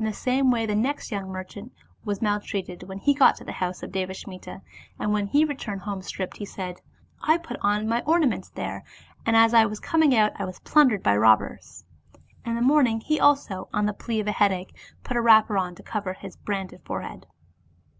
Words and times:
In 0.00 0.04
the 0.04 0.12
same 0.12 0.50
way 0.50 0.66
the 0.66 0.74
next 0.74 1.12
young 1.12 1.30
merchant 1.30 1.72
was 2.04 2.20
maltreated, 2.20 2.82
when 2.88 2.98
he 2.98 3.14
got 3.14 3.36
to 3.36 3.44
the 3.44 3.52
house 3.52 3.84
of 3.84 3.92
Devasmita, 3.92 4.62
and 4.98 5.12
when 5.12 5.28
he 5.28 5.44
returned 5.44 5.82
home 5.82 6.02
stripped, 6.02 6.38
he 6.38 6.44
said,'' 6.44 6.80
I 7.32 7.38
put 7.38 7.56
on 7.60 7.86
my 7.86 8.02
ornaments 8.02 8.48
there, 8.50 8.82
and 9.24 9.36
as 9.36 9.54
I 9.54 9.66
was 9.66 9.78
coming 9.78 10.12
out 10.12 10.32
I 10.34 10.44
was 10.44 10.58
plundered 10.58 11.04
by 11.04 11.16
robbers.'* 11.16 11.84
In 12.44 12.56
the 12.56 12.62
morning 12.62 12.98
he 12.98 13.20
also, 13.20 13.68
on 13.72 13.86
the 13.86 13.92
plea 13.92 14.18
of 14.18 14.26
a 14.26 14.32
headache, 14.32 14.76
put 15.04 15.16
a 15.16 15.20
wrapper 15.22 15.56
on 15.56 15.76
to 15.76 15.84
cover 15.84 16.14
his 16.14 16.34
branded 16.34 16.80
forehead. 16.84 17.26